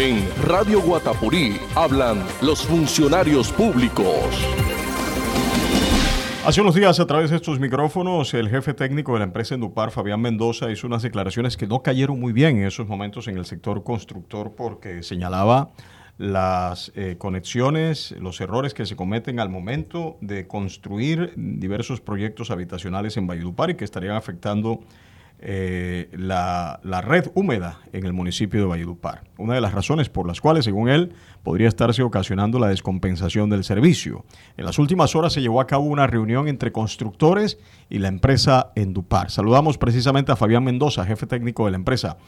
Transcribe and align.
En 0.00 0.26
Radio 0.44 0.80
Guatapurí 0.80 1.60
hablan 1.74 2.24
los 2.40 2.64
funcionarios 2.64 3.52
públicos. 3.52 4.24
Hace 6.46 6.62
unos 6.62 6.74
días, 6.74 6.98
a 7.00 7.06
través 7.06 7.28
de 7.28 7.36
estos 7.36 7.60
micrófonos, 7.60 8.32
el 8.32 8.48
jefe 8.48 8.72
técnico 8.72 9.12
de 9.12 9.18
la 9.18 9.24
empresa 9.26 9.56
Endupar, 9.56 9.90
Fabián 9.90 10.22
Mendoza, 10.22 10.70
hizo 10.70 10.86
unas 10.86 11.02
declaraciones 11.02 11.58
que 11.58 11.66
no 11.66 11.82
cayeron 11.82 12.18
muy 12.18 12.32
bien 12.32 12.56
en 12.56 12.66
esos 12.66 12.88
momentos 12.88 13.28
en 13.28 13.36
el 13.36 13.44
sector 13.44 13.84
constructor 13.84 14.54
porque 14.56 15.02
señalaba 15.02 15.72
las 16.16 16.92
eh, 16.96 17.16
conexiones, 17.18 18.12
los 18.12 18.40
errores 18.40 18.72
que 18.72 18.86
se 18.86 18.96
cometen 18.96 19.38
al 19.38 19.50
momento 19.50 20.16
de 20.22 20.46
construir 20.46 21.34
diversos 21.36 22.00
proyectos 22.00 22.50
habitacionales 22.50 23.18
en 23.18 23.26
Valledupar 23.26 23.68
y 23.68 23.74
que 23.74 23.84
estarían 23.84 24.16
afectando 24.16 24.80
eh, 25.42 26.10
la, 26.12 26.78
red 27.02 27.30
húmeda 27.34 27.80
en 27.94 28.04
el 28.04 28.12
municipio 28.12 28.60
de 28.60 28.66
Valledupar. 28.66 29.22
Una 29.38 29.54
de 29.54 29.62
las 29.62 29.72
razones 29.72 30.10
por 30.10 30.26
las 30.26 30.40
cuales, 30.40 30.66
según 30.66 30.90
él, 30.90 31.14
podría 31.42 31.68
estarse 31.68 32.02
ocasionando 32.02 32.58
la 32.58 32.68
descompensación 32.68 33.48
del 33.48 33.64
servicio. 33.64 34.26
En 34.58 34.66
las 34.66 34.78
últimas 34.78 35.16
horas 35.16 35.32
se 35.32 35.40
llevó 35.40 35.62
a 35.62 35.66
cabo 35.66 35.84
una 35.84 36.06
reunión 36.06 36.46
entre 36.46 36.72
constructores 36.72 37.58
y 37.88 38.00
la 38.00 38.08
empresa 38.08 38.72
Endupar. 38.74 39.30
Saludamos 39.30 39.78
precisamente 39.78 40.30
a 40.30 40.36
Fabián 40.36 40.62
Mendoza, 40.62 41.06
jefe 41.06 41.26
técnico 41.26 41.64
de 41.64 41.70
la 41.70 41.78
empresa. 41.78 42.18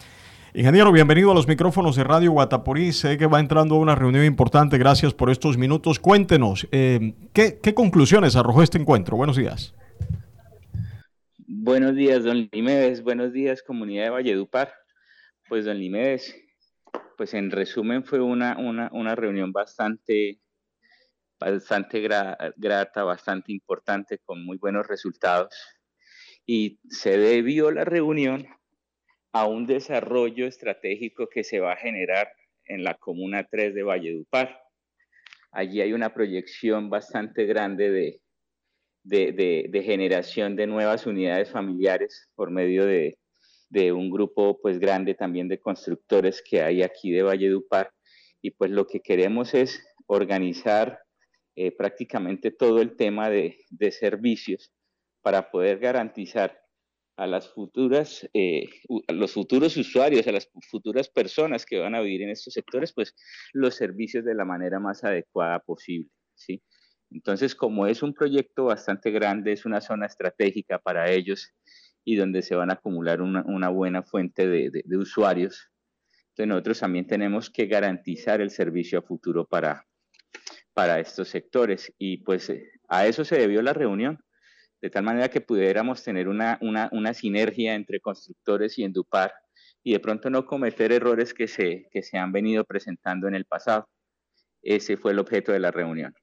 Ingeniero, 0.55 0.91
bienvenido 0.91 1.33
a 1.33 1.34
los 1.34 1.48
micrófonos 1.48 1.97
de 1.97 2.05
Radio 2.05 2.33
Guatapurí. 2.33 2.92
Sé 2.92 3.19
que 3.19 3.27
va 3.27 3.41
entrando 3.41 3.75
a 3.75 3.79
una 3.79 3.95
reunión 3.95 4.25
importante. 4.25 4.79
Gracias 4.79 5.12
por 5.12 5.31
estos 5.31 5.59
minutos. 5.59 5.98
Cuéntenos, 5.98 6.67
eh, 6.73 7.12
¿qué, 7.34 7.59
¿qué 7.62 7.75
conclusiones 7.75 8.37
arrojó 8.37 8.62
este 8.62 8.79
encuentro? 8.79 9.19
Buenos 9.19 9.37
días. 9.37 9.75
Buenos 11.65 11.95
días, 11.95 12.25
don 12.25 12.48
Limedes. 12.51 13.05
Buenos 13.05 13.33
días, 13.33 13.62
comunidad 13.62 14.07
de 14.07 14.11
Valledupar. 14.11 14.75
Pues, 15.48 15.65
don 15.65 15.79
Limedes, 15.79 16.34
pues 17.16 17.34
en 17.34 17.53
resumen 17.53 18.05
fue 18.05 18.20
una, 18.20 18.59
una, 18.59 19.14
reunión 19.14 19.53
bastante, 19.53 20.41
bastante 21.39 22.00
grata, 22.00 23.05
bastante 23.05 23.53
importante, 23.53 24.19
con 24.25 24.45
muy 24.45 24.56
buenos 24.56 24.89
resultados. 24.89 25.55
Y 26.45 26.81
se 26.89 27.17
debió 27.17 27.70
la 27.70 27.84
reunión 27.84 28.44
a 29.31 29.47
un 29.47 29.69
desarrollo 29.69 30.48
estratégico 30.48 31.28
que 31.28 31.44
se 31.44 31.61
va 31.61 31.75
a 31.75 31.77
generar 31.77 32.33
en 32.65 32.83
la 32.83 32.94
Comuna 32.94 33.47
3 33.48 33.72
de 33.72 33.84
Valledupar. 33.84 34.61
Allí 35.53 35.81
hay 35.81 35.92
una 35.92 36.12
proyección 36.12 36.91
bastante 36.91 37.47
grande 37.47 37.89
de, 37.92 38.22
de, 39.05 39.83
generación 39.84 40.56
de 40.56 40.67
nuevas 40.67 41.06
unidades 41.06 41.50
familiares 41.50 42.28
por 42.34 42.50
medio 42.50 42.86
de, 42.86 43.19
un 43.92 44.11
grupo 44.11 44.61
pues 44.61 44.78
grande 44.78 45.14
también 45.14 45.48
de 45.48 45.59
constructores 45.59 46.42
que 46.42 46.62
hay 46.62 46.83
aquí 46.83 47.11
de 47.11 47.22
Valledupar 47.22 47.91
y 48.42 48.50
pues 48.50 48.70
lo 48.70 48.86
que 48.86 49.00
queremos 49.00 49.55
es 49.55 49.83
organizar 50.06 51.00
eh, 51.56 51.72
prácticamente 51.72 52.50
todo 52.50 52.83
el 52.83 52.97
tema 52.97 53.31
de, 53.31 53.56
servicios 53.91 54.72
para 55.22 55.50
poder 55.50 55.78
garantizar 55.78 56.61
a 57.16 57.27
las 57.27 57.48
futuras, 57.48 58.28
eh, 58.34 58.69
los 59.09 59.33
futuros 59.33 59.77
usuarios, 59.77 60.27
a 60.27 60.33
las 60.33 60.50
futuras 60.70 61.09
personas 61.09 61.64
que 61.64 61.78
van 61.78 61.94
a 61.94 62.00
vivir 62.00 62.22
en 62.22 62.31
estos 62.31 62.55
sectores, 62.55 62.92
pues 62.92 63.14
los 63.53 63.75
servicios 63.75 64.25
de 64.25 64.34
la 64.34 64.44
manera 64.44 64.81
más 64.81 65.05
adecuada 65.05 65.61
posible, 65.61 66.11
¿sí? 66.34 66.62
Entonces, 67.13 67.55
como 67.55 67.87
es 67.87 68.03
un 68.03 68.15
proyecto 68.15 68.65
bastante 68.65 69.11
grande, 69.11 69.53
es 69.53 69.67
una 69.67 69.81
zona 69.81 70.07
estratégica 70.07 70.79
para 70.79 71.11
ellos 71.11 71.53
y 72.05 72.17
donde 72.17 72.43
se 72.43 72.55
van 72.55 72.71
a 72.71 72.75
acumular 72.75 73.21
una, 73.21 73.69
buena 73.69 74.03
fuente 74.03 74.49
de, 74.49 74.97
usuarios, 74.97 75.71
entonces 76.31 76.49
nosotros 76.49 76.81
también 76.81 77.07
tenemos 77.07 77.51
que 77.51 77.67
garantizar 77.67 78.41
el 78.41 78.51
servicio 78.51 78.99
a 78.99 79.03
futuro 79.03 79.47
para, 79.47 79.87
para 80.73 80.99
estos 80.99 81.29
sectores. 81.29 81.93
Y 81.99 82.19
pues 82.19 82.49
eh, 82.49 82.71
a 82.89 83.06
eso 83.06 83.25
se 83.25 83.39
debió 83.39 83.61
la 83.61 83.75
reunión, 83.75 84.19
de 84.81 84.91
tal 84.91 85.05
manera 85.05 85.28
que 85.28 85.43
pudiéramos 85.43 86.03
tener 86.03 86.28
una, 86.28 86.59
una, 86.62 87.15
sinergia 87.15 87.75
entre 87.75 88.01
constructores 88.01 88.78
y 88.78 88.84
Endupar 88.84 89.33
y 89.84 89.93
de 89.93 90.01
pronto 90.01 90.31
no 90.31 90.47
cometer 90.47 90.91
errores 90.91 91.34
que 91.34 91.47
se, 91.47 91.89
que 91.93 92.03
se 92.03 92.17
han 92.17 92.33
venido 92.33 92.65
presentando 92.65 93.28
en 93.28 93.34
el 93.34 93.45
pasado. 93.45 93.89
Ese 94.62 94.97
fue 94.97 95.12
el 95.12 95.19
objeto 95.19 95.53
de 95.53 95.61
la 95.61 95.71
reunión. 95.71 96.15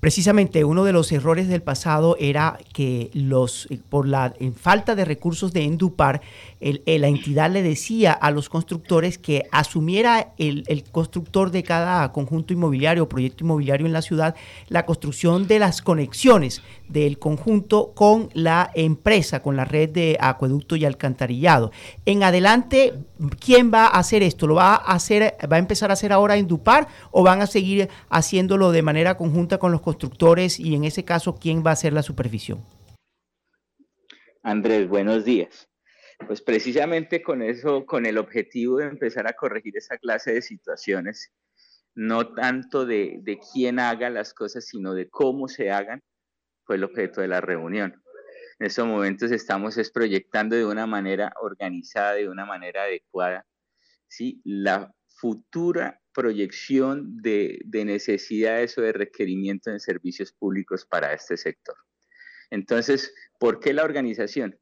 Precisamente 0.00 0.64
uno 0.64 0.84
de 0.84 0.92
los 0.92 1.10
errores 1.10 1.48
del 1.48 1.62
pasado 1.62 2.16
era 2.20 2.58
que 2.72 3.10
los, 3.14 3.66
eh, 3.70 3.80
por 3.88 4.06
la 4.06 4.34
falta 4.54 4.94
de 4.94 5.04
recursos 5.04 5.52
de 5.52 5.64
Endupar, 5.64 6.20
la 6.60 7.08
entidad 7.08 7.50
le 7.50 7.62
decía 7.62 8.12
a 8.12 8.30
los 8.30 8.48
constructores 8.48 9.18
que 9.18 9.44
asumiera 9.52 10.32
el, 10.38 10.84
constructor 10.90 11.50
de 11.50 11.62
cada 11.62 12.12
conjunto 12.12 12.52
inmobiliario 12.52 13.04
o 13.04 13.08
proyecto 13.08 13.44
inmobiliario 13.44 13.86
en 13.86 13.92
la 13.92 14.02
ciudad 14.02 14.34
la 14.68 14.86
construcción 14.86 15.46
de 15.46 15.58
las 15.58 15.82
conexiones 15.82 16.62
del 16.88 17.18
conjunto 17.18 17.92
con 17.94 18.28
la 18.34 18.70
empresa, 18.74 19.42
con 19.42 19.56
la 19.56 19.64
red 19.64 19.90
de 19.90 20.16
acueducto 20.20 20.76
y 20.76 20.84
alcantarillado. 20.84 21.72
En 22.04 22.22
adelante, 22.22 22.94
¿quién 23.40 23.72
va 23.72 23.86
a 23.86 23.98
hacer 23.98 24.22
esto? 24.22 24.46
¿Lo 24.46 24.54
va 24.54 24.74
a 24.74 24.94
hacer, 24.94 25.34
va 25.50 25.56
a 25.56 25.58
empezar 25.58 25.90
a 25.90 25.94
hacer 25.94 26.12
ahora 26.12 26.36
Endupar 26.36 26.88
o 27.10 27.22
van 27.22 27.42
a 27.42 27.46
seguir 27.46 27.88
haciéndolo 28.08 28.72
de 28.72 28.82
manera 28.82 29.16
conjunta 29.16 29.58
con 29.58 29.72
los 29.72 29.80
constructores 29.80 30.60
y 30.60 30.74
en 30.74 30.84
ese 30.84 31.04
caso, 31.04 31.36
¿quién 31.36 31.64
va 31.64 31.70
a 31.70 31.74
hacer 31.74 31.92
la 31.92 32.02
supervisión? 32.02 32.62
Andrés, 34.42 34.88
buenos 34.88 35.24
días. 35.24 35.68
Pues 36.26 36.40
precisamente 36.40 37.22
con 37.22 37.42
eso, 37.42 37.84
con 37.84 38.06
el 38.06 38.16
objetivo 38.16 38.78
de 38.78 38.86
empezar 38.86 39.26
a 39.26 39.34
corregir 39.34 39.76
esa 39.76 39.98
clase 39.98 40.32
de 40.32 40.40
situaciones, 40.40 41.32
no 41.94 42.32
tanto 42.34 42.86
de, 42.86 43.40
quién 43.52 43.78
haga 43.78 44.08
las 44.08 44.32
cosas, 44.32 44.66
sino 44.66 44.94
de 44.94 45.08
cómo 45.08 45.48
se 45.48 45.70
hagan, 45.70 46.02
fue 46.66 46.76
el 46.76 46.84
objeto 46.84 47.20
de 47.20 47.28
la 47.28 47.40
reunión. 47.40 48.02
En 48.58 48.66
estos 48.66 48.86
momentos 48.86 49.30
estamos 49.30 49.76
es 49.78 49.90
proyectando 49.90 50.56
de 50.56 50.64
una 50.64 50.86
manera 50.86 51.32
organizada, 51.40 52.14
de 52.14 52.28
una 52.28 52.44
manera 52.44 52.82
adecuada, 52.84 53.46
¿sí? 54.08 54.40
la 54.44 54.92
futura 55.06 56.00
proyección 56.12 57.18
de, 57.22 57.60
de 57.64 57.84
necesidades 57.84 58.76
o 58.78 58.82
de 58.82 58.92
requerimiento 58.92 59.70
en 59.70 59.80
servicios 59.80 60.32
públicos 60.32 60.86
para 60.86 61.12
este 61.12 61.36
sector. 61.36 61.76
Entonces, 62.50 63.14
¿por 63.38 63.60
qué 63.60 63.72
la 63.72 63.84
organización? 63.84 64.58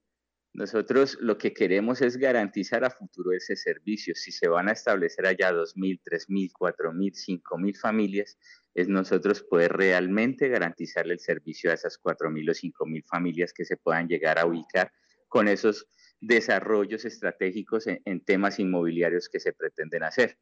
Nosotros 0.54 1.18
lo 1.20 1.36
que 1.36 1.52
queremos 1.52 2.00
es 2.00 2.16
garantizar 2.16 2.84
a 2.84 2.90
futuro 2.90 3.32
ese 3.32 3.56
servicio. 3.56 4.14
Si 4.14 4.30
se 4.30 4.46
van 4.46 4.68
a 4.68 4.72
establecer 4.72 5.26
allá 5.26 5.52
2.000, 5.52 6.00
3.000, 6.04 6.52
4.000, 6.52 7.42
5.000 7.42 7.76
familias, 7.76 8.38
es 8.74 8.88
nosotros 8.88 9.42
poder 9.42 9.72
realmente 9.72 10.48
garantizarle 10.48 11.14
el 11.14 11.20
servicio 11.20 11.70
a 11.70 11.74
esas 11.74 12.00
4.000 12.02 12.50
o 12.50 12.52
5.000 12.52 13.04
familias 13.06 13.52
que 13.52 13.64
se 13.64 13.76
puedan 13.76 14.08
llegar 14.08 14.38
a 14.38 14.46
ubicar 14.46 14.92
con 15.28 15.48
esos 15.48 15.86
desarrollos 16.20 17.04
estratégicos 17.04 17.86
en, 17.86 18.20
temas 18.24 18.58
inmobiliarios 18.58 19.28
que 19.28 19.40
se 19.40 19.52
pretenden 19.52 20.02
hacer. 20.02 20.38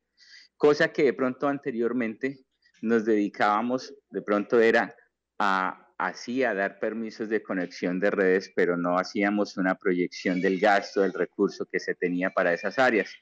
Cosa 0.56 0.93
que 0.93 1.04
de 1.04 1.12
pronto 1.12 1.48
anteriormente 1.48 2.38
nos 2.81 3.04
dedicábamos, 3.04 3.94
de 4.10 4.22
pronto 4.22 4.60
era 4.60 4.94
a 5.38 5.82
así 6.06 6.43
a 6.43 6.54
dar 6.54 6.78
permisos 6.81 7.28
de 7.28 7.43
conexión 7.43 8.00
de 8.00 8.10
redes, 8.10 8.53
pero 8.54 8.76
no 8.76 8.99
hacíamos 8.99 9.56
una 9.56 9.76
proyección 9.76 10.41
del 10.41 10.59
gasto, 10.59 11.03
del 11.03 11.12
recurso 11.12 11.66
que 11.66 11.78
se 11.78 11.94
tenía 11.94 12.31
para 12.31 12.53
esas 12.53 12.78
áreas. 12.78 13.14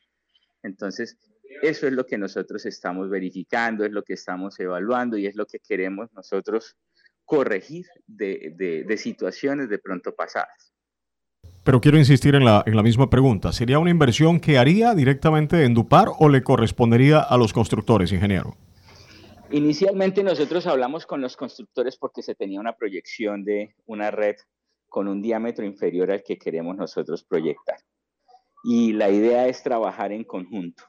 Entonces, 0.62 1.16
eso 1.62 1.86
es 1.86 1.92
lo 1.92 2.06
que 2.06 2.18
nosotros 2.18 2.64
estamos 2.66 3.10
verificando, 3.10 3.84
es 3.84 3.92
lo 3.92 4.02
que 4.02 4.14
estamos 4.14 4.58
evaluando 4.60 5.16
y 5.16 5.26
es 5.26 5.34
lo 5.36 5.46
que 5.46 5.58
queremos 5.58 6.12
nosotros 6.12 6.76
corregir 7.24 7.86
de, 8.06 8.96
situaciones 8.96 9.68
de 9.68 9.78
pronto 9.78 10.14
pasadas. 10.14 10.72
Pero 11.64 11.80
quiero 11.80 11.98
insistir 11.98 12.34
en 12.34 12.44
la, 12.44 12.62
en 12.66 12.74
la 12.74 12.82
misma 12.82 13.08
pregunta. 13.10 13.52
¿Sería 13.52 13.78
una 13.78 13.90
inversión 13.90 14.40
que 14.40 14.58
haría 14.58 14.94
directamente 14.94 15.64
en 15.64 15.74
Dupar 15.74 16.08
o 16.18 16.28
le 16.28 16.42
correspondería 16.42 17.20
a 17.20 17.36
los 17.36 17.52
constructores, 17.52 18.12
ingeniero? 18.12 18.56
Inicialmente 19.50 20.22
nosotros 20.22 20.66
hablamos 20.66 21.06
con 21.06 21.20
los 21.20 21.36
constructores 21.36 21.96
porque 21.96 22.22
se 22.22 22.34
tenía 22.34 22.60
una 22.60 22.76
proyección 22.76 23.44
de 23.44 23.74
una 23.86 24.10
red 24.10 24.36
con 24.88 25.08
un 25.08 25.22
diámetro 25.22 25.64
inferior 25.64 26.10
al 26.10 26.22
que 26.22 26.38
queremos 26.38 26.76
nosotros 26.76 27.24
proyectar. 27.24 27.78
Y 28.62 28.92
la 28.92 29.10
idea 29.10 29.46
es 29.48 29.62
trabajar 29.62 30.12
en 30.12 30.24
conjunto. 30.24 30.84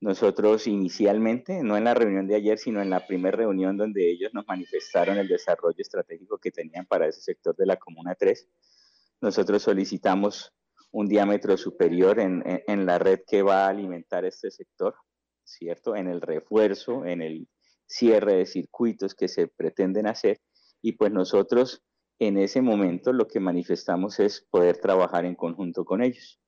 Nosotros 0.00 0.66
inicialmente, 0.68 1.62
no 1.62 1.76
en 1.76 1.84
la 1.84 1.94
reunión 1.94 2.28
de 2.28 2.36
ayer, 2.36 2.58
sino 2.58 2.80
en 2.80 2.90
la 2.90 3.06
primera 3.06 3.36
reunión 3.36 3.76
donde 3.76 4.10
ellos 4.10 4.32
nos 4.32 4.46
manifestaron 4.46 5.18
el 5.18 5.26
desarrollo 5.26 5.76
estratégico 5.78 6.38
que 6.38 6.52
tenían 6.52 6.86
para 6.86 7.08
ese 7.08 7.20
sector 7.20 7.56
de 7.56 7.66
la 7.66 7.76
Comuna 7.76 8.14
3, 8.14 8.48
nosotros 9.20 9.62
solicitamos 9.62 10.54
un 10.92 11.08
diámetro 11.08 11.56
superior 11.56 12.20
en, 12.20 12.42
en 12.44 12.86
la 12.86 12.98
red 12.98 13.20
que 13.26 13.42
va 13.42 13.66
a 13.66 13.70
alimentar 13.70 14.24
este 14.24 14.50
sector, 14.50 14.94
¿cierto? 15.44 15.96
En 15.96 16.06
el 16.06 16.20
refuerzo, 16.20 17.04
en 17.04 17.20
el 17.20 17.48
cierre 17.86 18.36
de 18.36 18.46
circuitos 18.46 19.14
que 19.14 19.28
se 19.28 19.48
pretenden 19.48 20.06
hacer 20.06 20.40
y 20.80 20.92
pues 20.92 21.10
nosotros 21.10 21.82
en 22.18 22.36
ese 22.36 22.62
momento 22.62 23.12
lo 23.12 23.26
que 23.26 23.40
manifestamos 23.40 24.20
es 24.20 24.46
poder 24.50 24.78
trabajar 24.78 25.24
en 25.24 25.34
conjunto 25.34 25.84
con 25.84 26.02
ellos. 26.02 26.40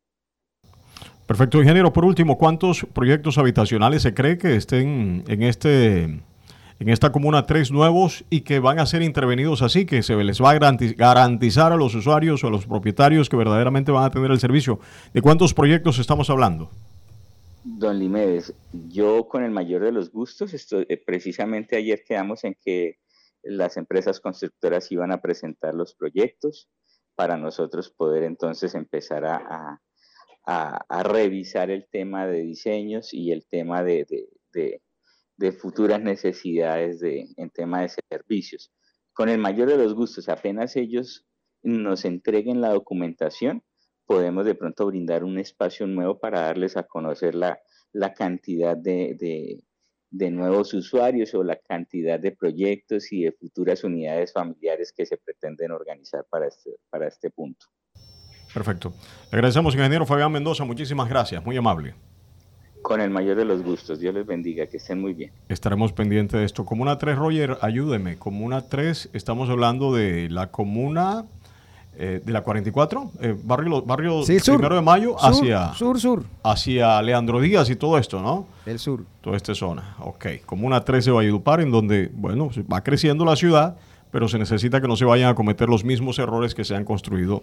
Perfecto, 1.31 1.61
ingeniero. 1.61 1.93
Por 1.93 2.05
último, 2.05 2.37
¿cuántos 2.37 2.85
proyectos 2.93 3.38
habitacionales 3.38 4.03
se 4.03 4.12
cree 4.15 4.37
que 4.37 4.56
estén 4.56 5.23
en 5.29 5.43
este 5.44 6.03
en 6.03 6.88
esta 6.88 7.12
comuna 7.12 7.47
tres 7.47 7.71
nuevos 7.71 8.25
y 8.31 8.41
que 8.41 8.59
van 8.59 8.81
a 8.81 8.87
ser 8.87 9.03
intervenidos 9.03 9.62
así, 9.62 9.87
que 9.87 10.03
se 10.03 10.17
les 10.17 10.43
va 10.43 10.50
a 10.50 10.59
garantizar 10.59 11.71
a 11.73 11.77
los 11.77 11.94
usuarios 11.94 12.43
o 12.43 12.49
a 12.49 12.50
los 12.50 12.67
propietarios 12.67 13.29
que 13.29 13.37
verdaderamente 13.37 13.93
van 13.93 14.03
a 14.03 14.11
tener 14.11 14.32
el 14.32 14.41
servicio. 14.41 14.81
¿De 15.15 15.23
cuántos 15.23 15.55
proyectos 15.55 16.00
estamos 16.00 16.29
hablando? 16.31 16.69
Don 17.62 18.00
Limedes, 18.00 18.53
yo 18.88 19.29
con 19.29 19.44
el 19.44 19.53
mayor 19.53 19.83
de 19.83 19.93
los 19.93 20.11
gustos, 20.11 20.53
eh, 20.53 21.03
precisamente 21.06 21.76
ayer 21.76 22.03
quedamos 22.05 22.43
en 22.43 22.56
que 22.61 22.97
las 23.44 23.76
empresas 23.76 24.19
constructoras 24.19 24.91
iban 24.91 25.12
a 25.12 25.23
presentar 25.23 25.76
los 25.76 25.94
proyectos 25.94 26.69
para 27.15 27.37
nosotros 27.37 27.88
poder 27.88 28.25
entonces 28.25 28.75
empezar 28.75 29.25
a, 29.25 29.81
revisar 31.02 31.70
el 31.70 31.87
tema 31.90 32.26
de 32.26 32.40
diseños 32.40 33.12
y 33.12 33.32
el 33.32 33.46
tema 33.46 33.82
de, 33.82 34.06
futuras 35.58 36.00
necesidades 36.00 37.00
de, 37.00 37.26
en 37.37 37.50
tema 37.50 37.82
de 37.82 37.90
servicios. 38.10 38.72
Con 39.12 39.28
el 39.28 39.38
mayor 39.38 39.69
de 39.69 39.76
los 39.76 39.94
gustos, 39.94 40.28
apenas 40.28 40.76
ellos 40.76 41.26
nos 41.62 42.04
entreguen 42.04 42.60
la 42.60 42.70
documentación, 42.70 43.62
podemos 44.06 44.44
de 44.44 44.54
pronto 44.54 44.87
brindar 44.87 45.25
un 45.25 45.38
espacio 45.38 45.87
nuevo 45.87 46.19
para 46.19 46.40
darles 46.40 46.76
a 46.76 46.84
conocer 46.84 47.34
la, 47.34 47.60
cantidad 48.14 48.76
de, 48.76 49.62
nuevos 50.10 50.75
usuarios 50.75 51.34
o 51.34 51.44
la 51.44 51.56
cantidad 51.56 52.19
de 52.19 52.32
proyectos 52.32 53.12
y 53.12 53.25
de 53.25 53.32
futuras 53.32 53.84
unidades 53.84 54.32
familiares 54.32 54.92
que 54.92 55.06
se 55.06 55.16
pretenden 55.16 55.70
organizar 55.70 56.26
para 56.28 56.48
este, 56.48 56.76
para 56.90 57.06
este 57.06 57.31
punto. 57.31 57.66
Perfecto. 58.52 58.93
Le 59.31 59.37
agradecemos, 59.37 59.75
ingeniero 59.75 60.06
Fabián 60.06 60.32
Mendoza. 60.32 60.64
Muchísimas 60.64 61.08
gracias. 61.08 61.44
Muy 61.44 61.56
amable. 61.56 61.94
Con 62.82 63.00
el 63.00 63.11
mayor 63.11 63.37
de 63.37 63.44
los 63.44 63.62
gustos. 63.62 64.00
Dios 64.00 64.14
les 64.14 64.26
bendiga. 64.26 64.67
Que 64.67 64.79
estén 64.79 65.00
muy 65.00 65.12
bien. 65.12 65.31
Estaremos 65.49 65.93
pendientes 65.93 66.41
de 66.41 66.47
esto. 66.47 66.64
Comuna 66.64 66.99
3, 66.99 67.17
Roger, 67.17 67.58
ayúdeme. 67.61 68.17
Comuna 68.17 68.62
3, 68.62 69.11
estamos 69.12 69.49
hablando 69.50 69.94
de 69.94 70.29
la 70.31 70.50
comuna 70.50 71.26
eh, 72.02 72.23
de 72.25 72.32
la 72.32 72.43
44, 72.43 73.11
eh, 73.20 73.37
barrio, 73.44 73.82
barrio 73.82 74.23
primero 74.25 74.75
de 74.75 74.81
mayo, 74.81 75.17
hacia, 75.23 75.75
sur, 75.75 76.00
sur. 76.00 76.25
hacia 76.43 77.02
Leandro 77.02 77.41
Díaz 77.41 77.69
y 77.69 77.76
todo 77.76 77.99
esto, 77.99 78.23
¿no? 78.23 78.47
El 78.64 78.79
sur. 78.79 79.05
Toda 79.20 79.37
esta 79.37 79.55
zona, 79.55 79.97
ok. 79.99 80.26
Como 80.47 80.67
una 80.67 80.82
13 80.82 81.11
Valledupar, 81.11 81.61
en 81.61 81.70
donde, 81.70 82.11
bueno, 82.14 82.49
va 82.73 82.82
creciendo 82.82 83.26
la 83.26 83.37
ciudad, 83.37 83.76
pero 84.11 84.29
se 84.29 84.38
necesita 84.38 84.81
que 84.81 84.88
no 84.88 84.97
se 84.97 85.05
vayan 85.05 85.29
a 85.29 85.35
cometer 85.35 85.69
los 85.69 85.85
mismos 85.85 86.19
errores 86.19 86.55
que 86.55 86.64
se 86.64 86.75
han 86.75 86.87
construido 86.87 87.43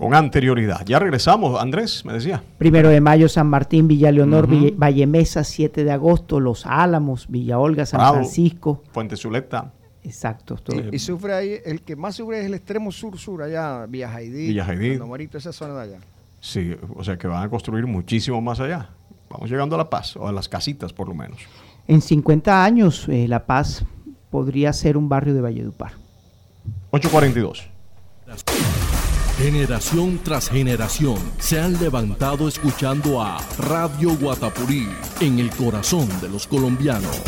con 0.00 0.14
anterioridad. 0.14 0.80
Ya 0.86 0.98
regresamos, 0.98 1.60
Andrés, 1.60 2.06
me 2.06 2.14
decía. 2.14 2.42
Primero 2.56 2.88
de 2.88 3.02
mayo, 3.02 3.28
San 3.28 3.48
Martín, 3.48 3.86
Villa 3.86 4.10
Leonor, 4.10 4.48
Valle 4.48 5.06
Mesa, 5.06 5.44
7 5.44 5.84
de 5.84 5.92
agosto, 5.92 6.40
Los 6.40 6.64
Álamos, 6.64 7.26
Villa 7.28 7.58
Olga, 7.58 7.84
San 7.84 8.00
Francisco. 8.14 8.82
Fuente 8.92 9.14
Zuleta. 9.14 9.74
Exacto. 10.02 10.56
y, 10.90 10.98
sufre 10.98 11.34
ahí, 11.34 11.54
el 11.66 11.82
que 11.82 11.96
más 11.96 12.16
sufre 12.16 12.40
es 12.40 12.46
el 12.46 12.54
extremo 12.54 12.90
sur-sur, 12.90 13.42
allá, 13.42 13.84
Villa 13.84 14.08
Jaidí. 14.08 14.46
Villa 14.46 14.64
Jaidí. 14.64 14.98
esa 15.34 15.52
zona 15.52 15.74
de 15.74 15.82
allá. 15.82 15.98
Sí, 16.40 16.74
o 16.96 17.04
sea 17.04 17.18
que 17.18 17.28
van 17.28 17.44
a 17.44 17.50
construir 17.50 17.86
muchísimo 17.86 18.40
más 18.40 18.58
allá. 18.58 18.88
Vamos 19.28 19.50
llegando 19.50 19.74
a 19.74 19.78
La 19.78 19.90
Paz, 19.90 20.16
o 20.16 20.26
a 20.26 20.32
las 20.32 20.48
casitas 20.48 20.94
por 20.94 21.08
lo 21.08 21.14
menos. 21.14 21.42
En 21.86 22.00
50 22.00 22.64
años, 22.64 23.06
eh, 23.10 23.28
La 23.28 23.44
Paz 23.44 23.84
podría 24.30 24.72
ser 24.72 24.96
un 24.96 25.10
barrio 25.10 25.34
de 25.34 25.42
Valledupar. 25.42 25.92
842. 26.90 27.68
Generación 29.40 30.20
tras 30.22 30.50
generación 30.50 31.16
se 31.38 31.58
han 31.58 31.80
levantado 31.80 32.46
escuchando 32.46 33.22
a 33.22 33.38
Radio 33.56 34.14
Guatapurí 34.14 34.86
en 35.20 35.38
el 35.38 35.48
corazón 35.48 36.06
de 36.20 36.28
los 36.28 36.46
colombianos. 36.46 37.22